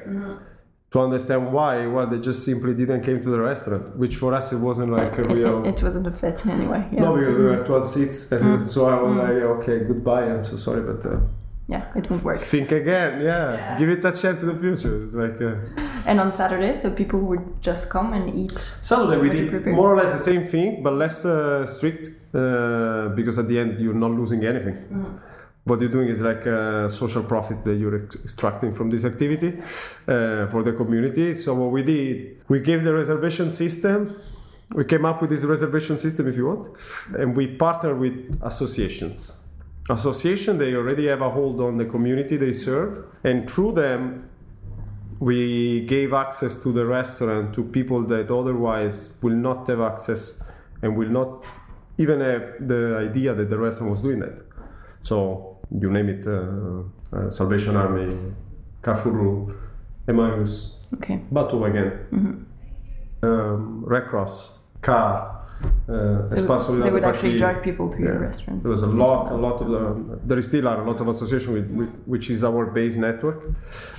[0.93, 4.53] to understand why, well, they just simply didn't came to the restaurant, which for us
[4.53, 5.65] it wasn't like a it, real.
[5.65, 6.87] it, it wasn't a fit anyway.
[6.93, 7.01] Yeah.
[7.03, 10.25] No, because we were 12 seats, and so I was like, okay, goodbye.
[10.33, 11.19] I'm so sorry, but uh,
[11.67, 12.37] yeah, it won't work.
[12.39, 13.21] think again.
[13.21, 13.77] Yeah.
[13.77, 15.03] give it a chance in the future.
[15.05, 15.41] It's like.
[15.41, 15.57] Uh,
[16.07, 18.57] And on Saturday, so people would just come and eat.
[18.57, 23.41] Saturday we did more or less the same thing, but less uh, strict uh, because
[23.41, 24.77] at the end you're not losing anything.
[25.67, 30.47] What you're doing is like a social profit that you're extracting from this activity uh,
[30.47, 31.35] for the community.
[31.35, 34.15] So what we did, we gave the reservation system.
[34.73, 36.69] We came up with this reservation system, if you want,
[37.19, 39.49] and we partnered with associations.
[39.91, 44.29] Association, they already have a hold on the community they serve, and through them,
[45.19, 50.49] we gave access to the restaurant to people that otherwise will not have access
[50.81, 51.45] and will not
[51.99, 54.43] even have the idea that the restaurant was doing that.
[55.03, 58.35] So you name it, uh, uh, Salvation Army,
[58.83, 59.55] Carrefour,
[60.09, 61.21] Emmaus, Okay.
[61.31, 62.47] Bateau again,
[63.23, 65.37] um, Red Cross, Car,
[65.89, 68.63] uh, So they would actually drive people to your restaurant.
[68.63, 71.09] There was a lot, a lot of the, there is still are a lot of
[71.09, 73.43] association with, with which is our base network,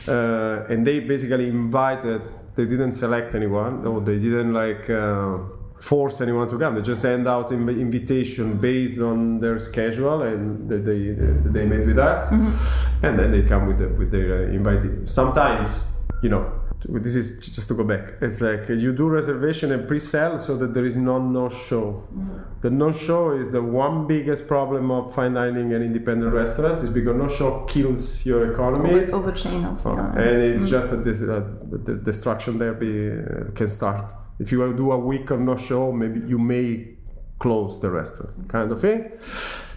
[0.07, 2.21] uh, and they basically invited.
[2.55, 5.37] They didn't select anyone, or they didn't like uh,
[5.79, 6.75] force anyone to come.
[6.75, 11.15] They just send out an invitation based on their schedule, and that they
[11.51, 15.07] they made with us, and then they come with the, with their uh, invitee.
[15.07, 16.51] Sometimes, you know,
[16.89, 18.13] this is just to go back.
[18.21, 22.07] It's like you do reservation and pre-sell so that there is no no-show.
[22.13, 22.61] Mm-hmm.
[22.61, 27.15] The no-show is the one biggest problem of fine dining and independent restaurant is because
[27.15, 28.91] no-show kills your economy.
[28.91, 30.21] Over, over chain of Oh, yeah.
[30.21, 34.11] and it's just that this uh, the destruction there be uh, can start.
[34.39, 36.95] If you do a week of no show, maybe you may
[37.39, 39.11] close the restaurant, kind of thing.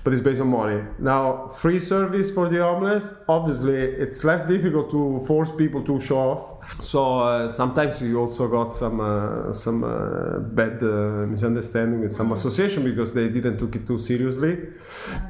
[0.03, 0.83] But it's based on money.
[0.99, 3.23] Now, free service for the homeless.
[3.29, 6.81] Obviously, it's less difficult to force people to show off.
[6.81, 12.33] So uh, sometimes we also got some uh, some uh, bad uh, misunderstanding with some
[12.33, 14.59] association because they didn't took it too seriously.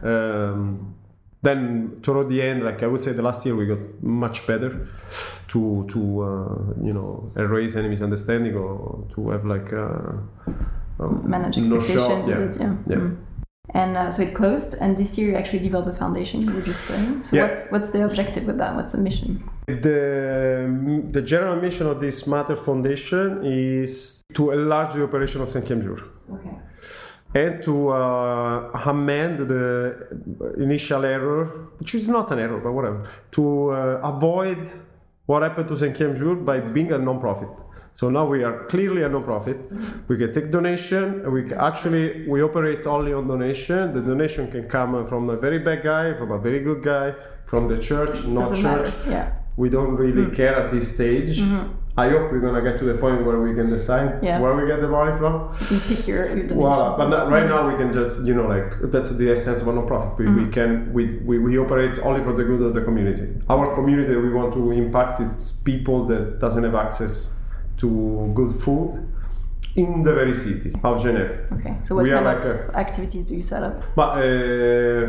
[0.05, 0.95] Um,
[1.43, 4.87] then toward the end, like I would say, the last year we got much better
[5.49, 10.13] to to uh, you know erase any misunderstanding or to have like uh,
[11.01, 12.59] um, manage no show, expectations.
[12.59, 12.65] yeah.
[12.65, 12.77] yeah.
[12.87, 12.97] Yeah.
[12.97, 13.20] Mm.
[13.73, 16.41] And uh, so it closed, and this year you actually developed a foundation.
[16.43, 17.23] You were just saying.
[17.23, 17.43] So Yeah.
[17.45, 18.75] what's what's the objective with that?
[18.77, 19.31] What's the mission?
[19.67, 20.01] The,
[21.13, 26.57] the general mission of this Mater Foundation is to enlarge the operation of Saint Okay.
[27.35, 29.65] and to uh, amend the
[30.59, 34.59] initial error, which is not an error, but whatever, to uh, avoid
[35.27, 37.63] what happened to Cinquième Jour by being a non-profit.
[38.01, 39.59] So now we are clearly a non-profit.
[40.09, 41.31] We can take donation.
[41.31, 43.93] We can actually we operate only on donation.
[43.93, 47.07] The donation can come from a very bad guy, from a very good guy,
[47.45, 49.11] from the church, not Doesn't church matter.
[49.17, 49.27] Yeah.
[49.63, 51.43] we don't really care at this stage.
[52.05, 54.25] I hope we're gonna get to the point where we can decide Mm-hmm.
[54.29, 54.41] Yeah.
[54.43, 55.35] where we get the money from.
[55.71, 56.47] You pick your, your.
[56.55, 56.97] Voila.
[57.01, 59.75] But not- right now we can just you know like that's the essence of a
[59.79, 60.11] non-profit.
[60.19, 60.41] We, Mm-hmm.
[60.41, 63.27] we can we, we, we operate only for the good of the community.
[63.55, 65.31] Our community we want to impact is
[65.73, 67.15] people that doesn't have access
[67.81, 69.07] to good food
[69.77, 71.47] in the very city of Geneva.
[71.55, 71.77] Okay.
[71.83, 73.77] So what We kind like of activities do you set up?
[73.95, 75.07] But uh,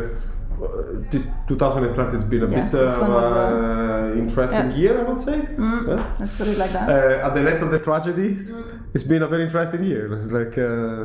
[1.10, 4.76] this 2020 has been a Yeah, bit of one uh, interesting yeah.
[4.76, 5.38] year, I would say.
[5.58, 6.14] Yeah.
[6.20, 6.88] Let's put it like that.
[6.88, 8.54] Uh, at the end of the tragedies,
[8.94, 10.12] it's been a very interesting year.
[10.14, 11.04] It's like uh,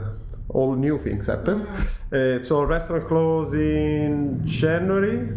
[0.50, 1.66] all new things happen.
[2.12, 5.30] Uh, so restaurant closed in January,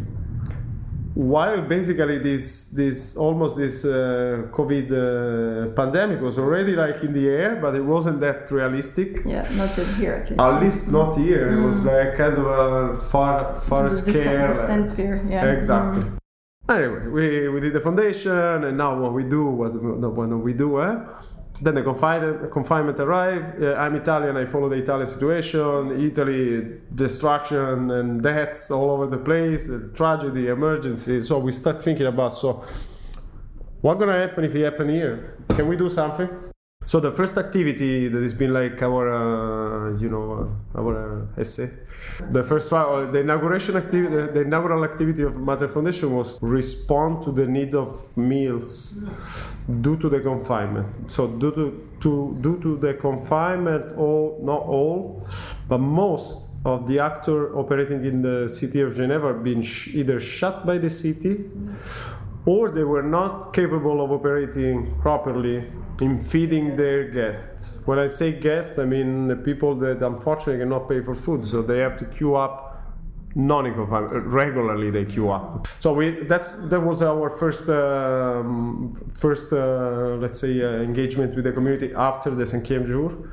[1.14, 7.29] while basically this this almost this uh, COVID uh, pandemic was already like in the
[7.29, 9.25] air, but it wasn't that realistic.
[9.25, 10.40] yeah, not yet here at least.
[10.40, 11.49] At least not here.
[11.53, 14.46] It was like kind of a far far a scare.
[14.46, 15.27] distant, distant fear.
[15.29, 15.51] Yeah.
[15.53, 16.03] Exactly.
[16.03, 16.16] Mm.
[16.68, 20.81] Anyway, we, we did the foundation, and now what we do, what, what we do,
[20.81, 21.05] eh?
[21.62, 23.62] Then the confinement, confinement arrived.
[23.62, 24.37] Uh, I'm Italian.
[24.37, 26.01] I follow the Italian situation.
[26.01, 31.20] Italy, destruction and deaths all over the place, uh, tragedy, emergency.
[31.20, 32.64] So we start thinking about so
[33.83, 35.37] what's gonna happen if it happen here?
[35.51, 36.31] Can we do something?
[36.87, 41.68] So the first activity that has been like our, uh, you know, our uh, essay.
[42.30, 47.22] The first uh, the inauguration activity, the, the inaugural activity of Mater Foundation was respond
[47.22, 49.09] to the need of meals
[49.80, 51.11] due to the confinement.
[51.11, 55.26] So due to, to due to the confinement, all not all,
[55.68, 60.66] but most of the actors operating in the city of Geneva been sh- either shut
[60.66, 61.44] by the city
[62.44, 65.70] or they were not capable of operating properly
[66.01, 67.83] in feeding their guests.
[67.87, 71.63] When I say guests, I mean the people that unfortunately cannot pay for food, so
[71.63, 72.67] they have to queue up
[73.37, 78.93] non in confinement regularly they queue up so we that's that was our first um,
[79.15, 83.31] first uh, let's say uh, engagement with the community after the cinquième jour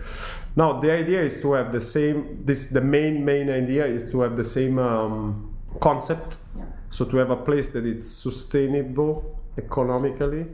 [0.55, 4.21] now the idea is to have the same this the main main idea is to
[4.21, 6.65] have the same um, concept Yeah.
[6.91, 10.45] so to have a place that is sustainable economically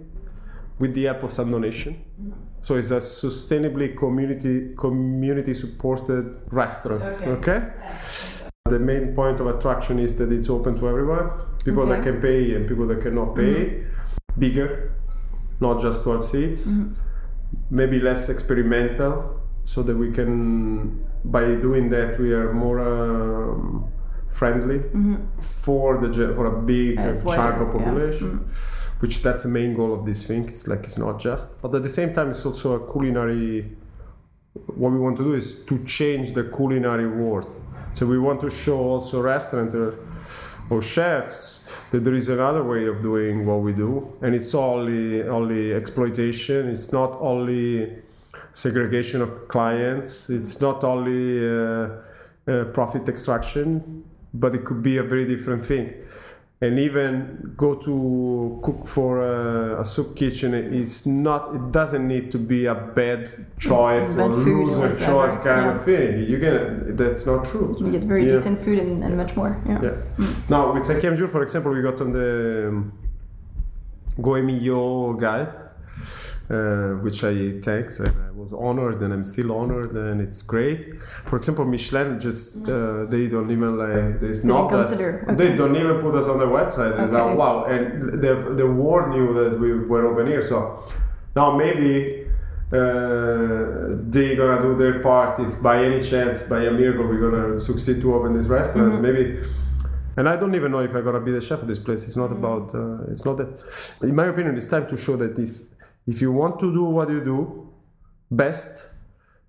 [0.79, 1.93] with the help of some donation.
[1.93, 2.31] Mm-hmm.
[2.63, 7.03] So it's a sustainably community community supported restaurant.
[7.03, 7.51] Okay.
[7.51, 7.71] Okay.
[8.65, 11.29] The main point of attraction is that it's open to everyone.
[11.65, 13.65] People that can pay and people that cannot pay.
[13.65, 14.39] Mm-hmm.
[14.39, 14.95] Bigger,
[15.59, 16.71] not just 12 seats.
[16.71, 16.93] Mm-hmm.
[17.69, 23.91] Maybe less experimental, so that we can, by doing that, we are more um,
[24.31, 24.81] friendly
[25.39, 28.39] for the for a big it's chunk wider, of yeah.
[29.03, 30.45] Which that's the main goal of this thing.
[30.45, 33.75] It's like it's not just but at the same time it's also a culinary
[34.81, 37.47] what we want to do is to change the culinary world.
[37.95, 39.89] So we want to show also restaurant or,
[40.69, 41.41] or chefs
[41.91, 43.91] that there is another way of doing what we do.
[44.21, 45.03] And it's only
[45.37, 46.69] only exploitation.
[46.69, 47.63] It's not only
[48.53, 50.29] segregation of clients.
[50.29, 51.89] It's not only uh,
[52.47, 53.67] uh, profit extraction
[54.33, 55.93] but it could be a very different thing
[56.61, 62.31] and even go to cook for a, a soup kitchen it's not it doesn't need
[62.31, 63.27] to be a bad
[63.59, 65.71] choice Bad or food or choice kind yeah.
[65.71, 68.35] of thing you can that's not true You can get very Yeah.
[68.37, 69.51] decent food and, and much more.
[69.67, 69.81] Yeah.
[69.83, 69.95] yeah.
[70.49, 70.85] Now with
[71.17, 72.93] jour, for example, we got on the um,
[74.21, 75.51] Gault&Millau guide.
[76.49, 77.99] uh, which I thanks.
[77.99, 80.99] And I was honored, and I'm still honored, and it's great.
[81.29, 84.89] For example, Michelin just uh, they don't even like there's not us.
[84.89, 86.93] consider, They don't even put us on their website.
[87.03, 90.41] It's like, wow, and the the world knew that we were open here.
[90.41, 90.83] So
[91.35, 91.93] now maybe
[92.79, 97.59] uh, they gonna do their part if by any chance by a miracle we're gonna
[97.59, 99.39] succeed to open this restaurant maybe
[100.17, 102.17] and i don't even know if i'm gonna be the chef of this place it's
[102.17, 103.51] not about uh, it's not that
[104.01, 105.51] in my opinion it's time to show that if
[106.07, 107.72] if you want to do what you do
[108.35, 108.93] best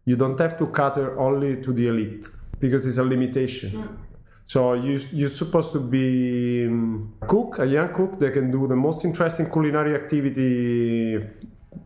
[0.05, 2.29] you don't have to cater only to the elite
[2.61, 3.99] because it's a limitation.
[4.47, 8.77] So you, you're supposed to be um, cook, a young cook that can do the
[8.77, 11.25] most interesting culinary activity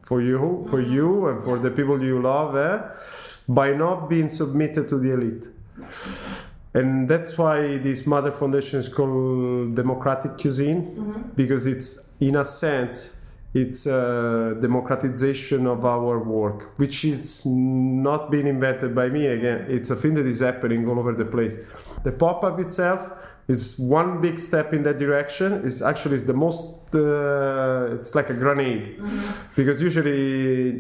[0.03, 2.83] for you, for you, and for the people you love, eh?
[3.49, 5.49] by not being submitted to the elite.
[6.75, 13.18] And that's why this Mater Foundation is called democratic cuisine because it's, in a sense,
[13.63, 19.61] it's a democratization of our work, which is not being invented by me again.
[19.77, 21.57] It's a thing that is happening all over the place.
[22.07, 23.01] The pop-up itself
[23.49, 23.63] is
[23.99, 25.49] one big step in that direction.
[25.67, 26.95] It's actually it's the most.
[26.95, 28.85] Uh, it's like a grenade,
[29.57, 30.23] because usually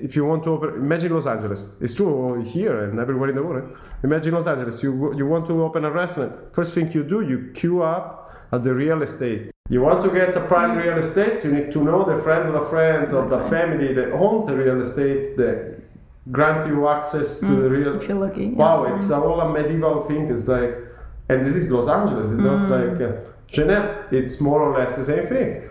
[0.06, 1.60] if you want to open, imagine Los Angeles.
[1.80, 3.66] It's true here and everywhere in the world.
[4.08, 4.76] Imagine Los Angeles.
[4.84, 6.32] You you want to open a restaurant.
[6.58, 8.08] First thing you do, you queue up
[8.54, 9.50] at the real estate.
[9.70, 10.82] You want to get a prime mm.
[10.82, 13.50] real estate, you need to know the friends of the friends of the mm.
[13.50, 15.82] family that owns the real estate that
[16.32, 17.70] grant you access to the mm.
[17.70, 18.00] real.
[18.00, 18.44] If you're lucky.
[18.46, 18.56] yeah.
[18.62, 20.26] Wow, it's all a medieval thing.
[20.28, 20.74] It's like,
[21.28, 22.30] and this is Los Angeles.
[22.32, 23.12] It's not like uh,
[23.46, 24.06] Geneva.
[24.10, 25.68] It's more or less the same thing.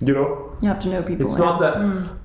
[0.00, 1.26] You know, You have to know people.
[1.26, 1.44] it's yeah.
[1.44, 1.76] not that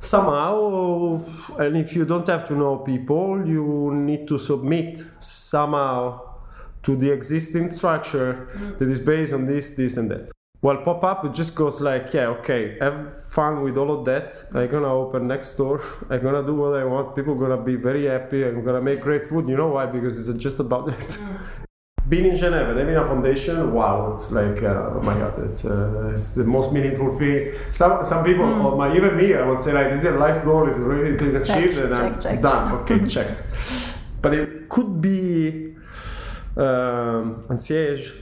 [0.01, 1.19] somehow,
[1.60, 6.21] and if you don't have to know people, you need to submit somehow
[6.84, 8.47] to the existing structure
[8.80, 10.32] that is based on this, this, and that.
[10.60, 14.43] Well, pop up it just goes like, yeah, okay, have fun with all of that.
[14.56, 15.84] I'm gonna open next door.
[16.10, 17.15] I'm gonna do what I want.
[17.15, 18.43] People gonna be very happy.
[18.43, 19.48] I'm gonna make great food.
[19.48, 19.86] You know why?
[19.86, 21.20] Because it's just about that.
[22.10, 25.65] Being in Geneva and having a foundation, wow, it's like, uh, oh my god, it's,
[25.65, 27.52] uh, it's the most meaningful thing.
[27.72, 30.43] Some some people, or my, even me, I would say like, this is a life
[30.43, 32.41] goal, it's already been achieved, and I'm check, check.
[32.41, 32.72] done.
[32.82, 33.43] Okay, checked.
[34.22, 35.76] But it could be
[36.56, 38.13] um, un siège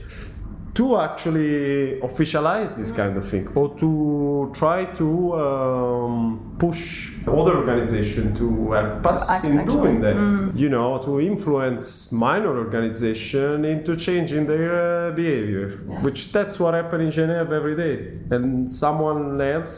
[0.76, 8.34] to actually officialize this kind of thing or to try to um, push other organization
[8.34, 10.16] to help us in doing that.
[10.54, 14.72] You know to influence minor organization into changing their
[15.08, 16.02] uh, behavior Yeah.
[16.06, 17.96] which that's what happens in geneva every day.
[18.34, 19.74] And someone else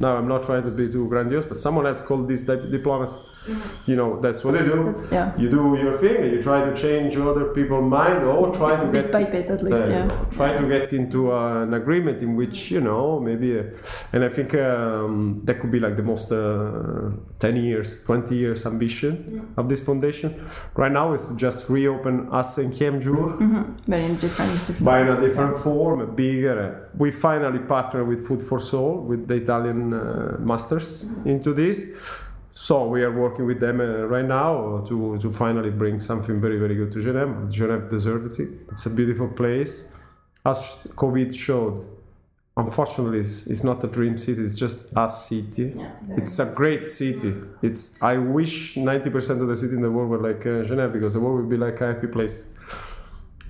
[0.00, 3.18] now i'm not trying to be too grandiose but someone else called this dip- diplomacy
[3.86, 5.32] you know that's what they do That's- yeah.
[5.36, 8.86] you do your thing and you try to change other people's mind or try to
[8.86, 10.08] Bit get by bit, at least, uh, yeah.
[10.30, 13.64] try to get into uh, an agreement in which you know maybe uh,
[14.12, 18.66] and i think um, that could be like the most uh, 10 years 20 years
[18.66, 20.30] ambition of this foundation
[20.74, 23.36] right now is to just reopen us in Cinquième Jour
[23.86, 26.90] But in different, different by in a different form, bigger.
[26.96, 31.78] We finally partner with Food for Soul, with the Italian uh, masters into this.
[32.60, 36.58] So we are working with them uh, right now to, to finally bring something very,
[36.58, 37.46] very good to Geneva.
[37.48, 38.48] Geneva deserves it.
[38.72, 39.94] It's a beautiful place.
[40.44, 41.86] As COVID showed,
[42.56, 45.72] unfortunately, it's, it's not a dream city, it's just a city.
[45.76, 47.32] Yeah, it's a great city.
[47.62, 51.14] It's I wish 90% of the city in the world were like uh, Geneva because
[51.14, 52.54] the world would be like a happy place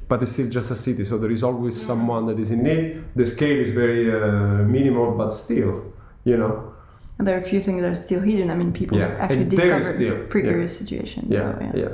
[0.07, 3.05] but it's still just a city so there is always someone that is in need
[3.15, 5.93] the scale is very uh, minimal but still
[6.25, 6.75] you know
[7.19, 8.51] And there are a few things that are still hidden.
[8.51, 11.27] I mean, people Yeah, actually and discover precarious situations.
[11.37, 11.73] yeah so, yeah.
[11.83, 11.89] yeah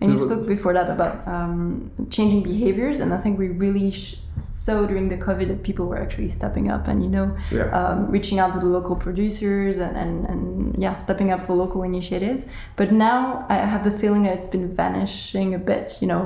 [0.00, 4.16] And you spoke before that about um, changing behaviors, and I think we really sh-
[4.48, 7.26] saw during the COVID that people were actually stepping up and you know
[7.58, 7.68] Yeah.
[7.78, 10.42] um, reaching out to the local producers and, and, and
[10.84, 12.42] yeah stepping up for local initiatives.
[12.80, 15.86] But now I have the feeling that it's been vanishing a bit.
[16.02, 16.22] You know,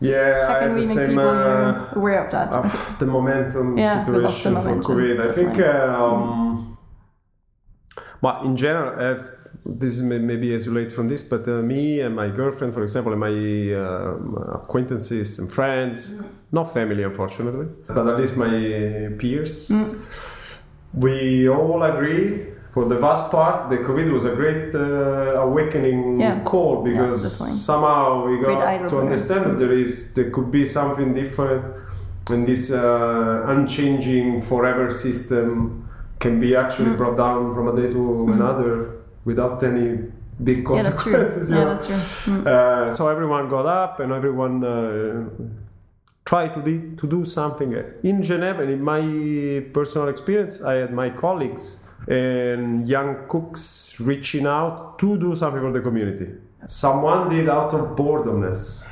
[0.00, 2.48] yeah how i had we the make same uh, aware of that?
[2.52, 6.77] of the momentum Yeah, lost the situation for covid i think um,
[8.20, 9.18] but in general uh,
[9.80, 13.12] this is may- maybe isolate from this but uh, me and my girlfriend for example
[13.12, 13.34] and my
[13.82, 16.22] um, acquaintances and friends
[16.52, 18.54] not family unfortunately but at least my
[19.18, 19.70] peers
[20.94, 24.80] we all agree for the vast part the covid was a great uh,
[25.46, 26.40] awakening Yeah.
[26.44, 27.56] call because definitely.
[27.70, 31.64] somehow we got to understand that there is there could be something different
[32.30, 35.87] and this uh, unchanging forever system
[36.18, 36.96] can be actually Mm.
[37.00, 38.02] brought down from a day to
[38.32, 38.70] another
[39.24, 39.86] without any
[40.42, 41.12] big yeah, that's true.
[41.12, 41.86] consequences Yeah, that's
[42.24, 42.34] true.
[42.34, 42.46] Mm.
[42.46, 45.24] Uh, so everyone got up and everyone uh,
[46.24, 47.70] tried to, de- to do something.
[48.02, 51.64] In Geneva, and in my personal experience, I had my colleagues
[52.06, 56.28] and young cooks reaching out to do something for the community.
[56.66, 58.86] Someone did out of boredomness,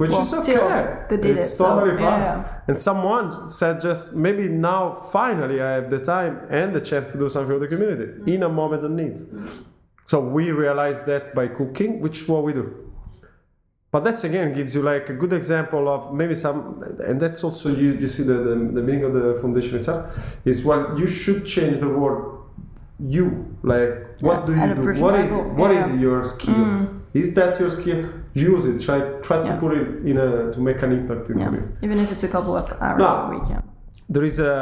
[0.00, 1.04] which Well, is okay.
[1.10, 2.20] they did it's it, so, totally fine.
[2.26, 2.68] yeah.
[2.68, 3.26] And someone
[3.58, 4.82] said, just maybe now,
[5.18, 8.28] finally, I have the time and the chance to do something for the community Mm.
[8.34, 9.16] in a moment of need.
[10.10, 12.66] So we realized that by cooking, which is what we do.
[13.92, 16.60] But that's again gives you like a good example of maybe some,
[17.08, 20.04] and that's also you, you see the, the, the meaning of the foundation itself
[20.50, 22.18] is well, you should change the word
[23.16, 23.26] you.
[23.72, 23.92] Like,
[24.26, 24.52] what Yeah, do
[24.84, 25.00] you do?
[25.04, 25.94] What is level, what is yeah.
[25.96, 26.00] Mm.
[26.06, 26.64] your skill?
[27.22, 28.00] Is that your skill?
[28.34, 28.80] Use it.
[28.80, 29.46] Try try Yeah.
[29.50, 31.82] to put it in a to make an impact in Yeah.
[31.82, 33.06] Even if it's a couple of hours No.
[33.06, 33.60] a week, yeah.
[34.08, 34.52] There is a.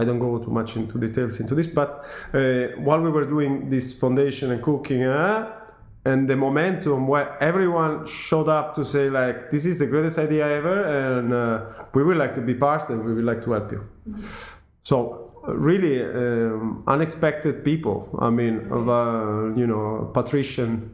[0.00, 2.04] I don't go too much into details into this, but
[2.34, 2.38] uh,
[2.86, 5.46] while we were doing this foundation and cooking, uh,
[6.04, 10.46] and the momentum where everyone showed up to say like, "This is the greatest idea
[10.48, 11.60] ever," and uh,
[11.94, 13.82] we would like to be part, and we would like to help you.
[14.82, 14.96] So
[15.48, 18.08] really um, unexpected people.
[18.18, 20.90] I mean, of a you know patrician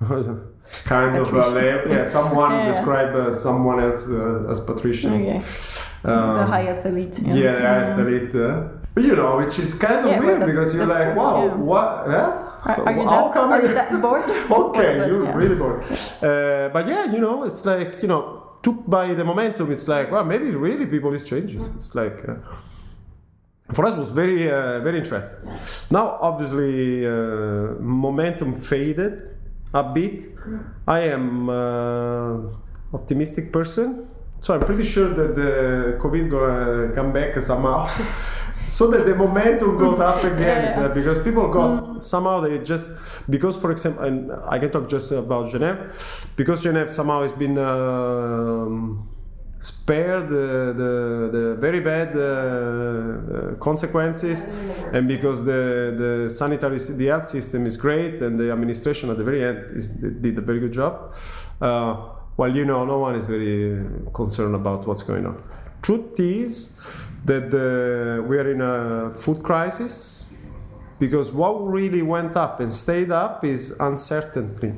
[0.84, 1.92] kind of a level.
[1.92, 2.66] Yeah, someone Yeah, yeah.
[2.72, 5.12] describe uh, someone else uh, as patrician.
[5.14, 5.40] Okay.
[6.02, 7.18] the Um, highest elite.
[7.22, 8.34] yeah, the highest elite.
[8.34, 11.44] Uh, but you know, which is kind of Yeah, weird because you're like, cool, wow,
[11.44, 11.54] yeah.
[11.70, 11.88] what?
[12.08, 12.44] Yeah?
[12.66, 14.22] Are, are you How that, come are you that bored?
[14.28, 15.34] okay, But, you're yeah.
[15.40, 15.82] really bored.
[15.82, 18.22] Uh, but yeah, you know, it's like you know,
[18.62, 19.70] took by the momentum.
[19.72, 21.62] It's like, well, maybe really people is changing.
[21.76, 22.18] It's like.
[22.28, 22.36] Uh,
[23.74, 25.40] for us, it was very, uh, very interesting.
[25.90, 27.12] Now, obviously, uh,
[27.80, 29.12] momentum faded
[29.74, 30.24] a bit.
[30.86, 32.38] I am uh,
[32.92, 34.08] optimistic person,
[34.40, 37.88] so I'm pretty sure that the COVID gonna come back somehow.
[38.68, 40.86] so that the momentum goes up again Yeah, yeah.
[40.86, 42.92] uh, because people got somehow they just
[43.30, 45.90] because for example and I can talk just about Geneva
[46.36, 49.07] because Geneva somehow has been um,
[49.60, 54.44] spared the, the, the very bad uh, uh, consequences
[54.92, 59.24] and because the, the sanitary the health system is great and the administration at the
[59.24, 61.12] very end is, did a very good job.
[61.60, 61.96] Uh,
[62.36, 63.84] well you know no one is very
[64.14, 65.42] concerned about what's going on.
[65.82, 70.36] Truth is that the, we are in a food crisis
[71.00, 74.74] because what really went up and stayed up is uncertainty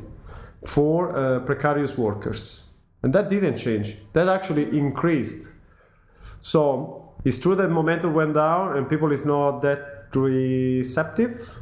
[0.65, 2.70] for uh, precarious workers
[3.03, 3.97] and that didn't change.
[4.13, 5.53] That actually increased.
[6.41, 9.81] So it's true that momentum went down and people is not that
[10.15, 11.59] receptive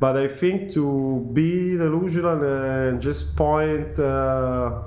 [0.00, 4.82] but i think to be delusional and just point uh,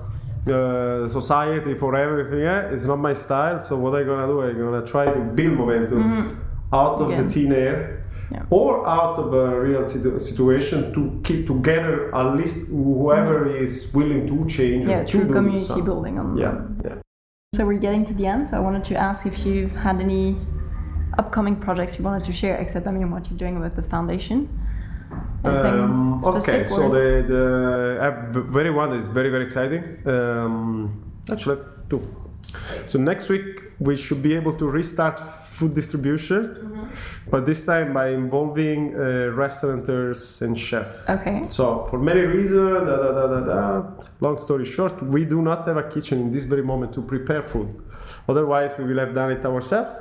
[0.52, 3.60] uh, society for everything eh, is not my style.
[3.60, 4.41] So what i'm gonna do?
[4.41, 6.41] I'm gonna try to build momentum
[6.74, 7.22] out of Yeah.
[7.22, 7.97] the thin air
[8.32, 8.43] Yeah.
[8.49, 14.28] or out of a real situ- situation to keep together at least whoever is willing
[14.28, 15.86] to change Yeah, to true community something.
[15.86, 16.38] building on.
[16.38, 16.55] yeah
[16.86, 16.95] yeah
[17.55, 18.41] So we're getting to the end.
[18.49, 20.36] So I wanted to ask if you've had any
[21.21, 24.38] upcoming projects you wanted to share, except I mean what you're doing with the foundation.
[25.43, 27.43] Um, okay, so the, the
[28.34, 29.84] v- very one is very very exciting.
[30.05, 31.59] Um, actually,
[31.89, 32.01] two.
[32.86, 37.30] So next week we should be able to restart food distribution, Mm-hmm.
[37.32, 38.99] but this time by involving uh,
[39.36, 41.09] restaurateurs and chefs.
[41.09, 41.43] Okay.
[41.49, 43.84] So for many reasons, da, da, da, da, da.
[44.19, 47.41] long story short, we do not have a kitchen in this very moment to prepare
[47.41, 47.67] food.
[48.28, 49.91] Otherwise, we will have done it ourselves.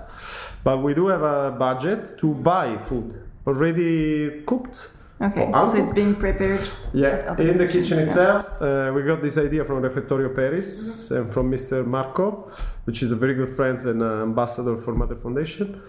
[0.65, 3.13] But we do have a budget to buy food
[3.47, 4.96] already cooked.
[5.21, 5.51] Okay.
[5.53, 6.69] or So it's being prepared.
[6.93, 8.05] Yeah, in the kitchen yeah.
[8.05, 11.87] itself, uh, we got this idea from Refettorio Paris and from Mr.
[11.87, 12.51] Marco,
[12.85, 15.83] which is a very good friend and uh, ambassador for Mater Foundation.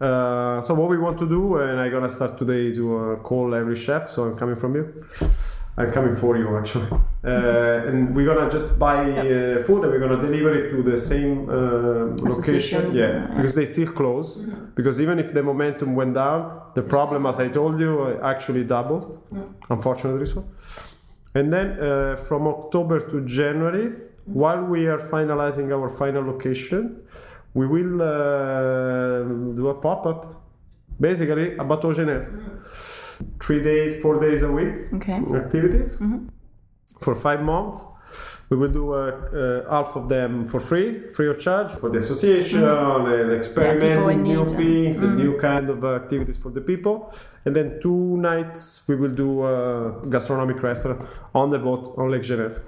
[0.00, 3.54] Uh, so what we want to do, and I'm gonna start today to uh, call
[3.54, 4.08] every chef.
[4.08, 5.04] So I'm coming from you.
[5.74, 6.86] I'm coming for you actually,
[7.24, 10.98] uh, and we're gonna just buy uh, food and we're gonna deliver it to the
[10.98, 12.92] same uh, location.
[12.92, 13.26] Yeah, yeah.
[13.34, 14.50] because they still close.
[14.74, 18.64] Because even if the momentum went down, the problem, as I told you, uh, actually
[18.64, 19.18] doubled.
[19.70, 20.44] Unfortunately, so.
[21.34, 23.92] And then uh, from October to January,
[24.26, 27.02] while we are finalizing our final location,
[27.54, 29.22] we will uh,
[29.56, 30.42] do a pop up,
[31.00, 32.28] basically a Bateau Genève.
[33.40, 35.18] Three days, four days a week Okay.
[35.42, 36.28] activities mm-hmm.
[37.00, 37.84] for five months.
[38.52, 41.96] We will do uh, uh, half of them for free, free of charge for the
[41.96, 47.14] association and experimenting in new things and new kind of uh, activities for the people.
[47.46, 51.00] And then two nights we will do a gastronomic restaurant
[51.34, 52.60] on the boat on Lake Genève.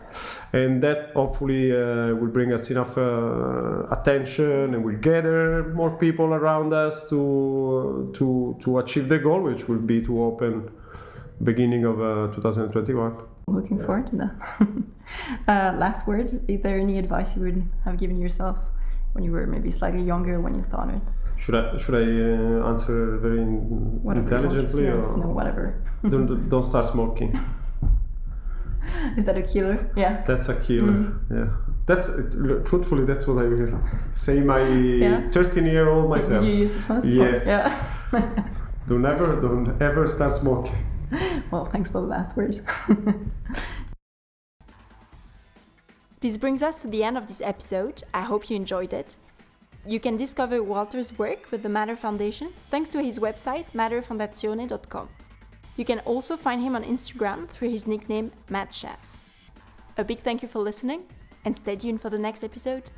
[0.54, 6.32] And that hopefully uh, will bring us enough uh, attention and will gather more people
[6.32, 10.70] around us to, to, to achieve the goal, which will be to open
[11.42, 13.33] beginning of uh, 2021.
[13.46, 14.32] Looking forward to that.
[15.48, 16.34] uh, last words.
[16.48, 18.56] Is there any advice you would have given yourself
[19.12, 21.00] when you were maybe slightly younger when you started?
[21.38, 22.04] Should I should I
[22.62, 25.82] uh, answer very in- Whatever intelligently or no, whatever.
[26.08, 27.38] don't don't start smoking?
[29.16, 29.90] Is that a killer?
[29.96, 30.22] Yeah.
[30.26, 30.92] That's a killer.
[30.92, 31.30] Mm.
[31.30, 31.56] Yeah.
[31.86, 32.08] That's
[32.68, 33.78] truthfully that's what I will
[34.14, 34.40] say.
[34.40, 35.30] My Yeah.
[35.30, 36.42] 13 year old myself.
[36.44, 37.02] Did you use this one?
[37.04, 37.46] Yes.
[37.46, 38.48] Yeah.
[38.88, 40.74] Don't ever don't ever start smoking.
[41.50, 42.62] well, thanks for the last words.
[46.24, 48.02] This brings us to the end of this episode.
[48.14, 49.14] I hope you enjoyed it.
[49.86, 55.10] You can discover Walter's work with the Mater Foundation thanks to his website materfondazione.com.
[55.76, 58.98] You can also find him on Instagram through his nickname Mad Chef.
[59.98, 61.02] A big thank you for listening
[61.44, 62.90] and stay tuned for the next episode.